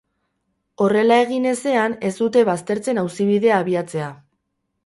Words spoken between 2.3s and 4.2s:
baztertzen auzibidea abiatzea.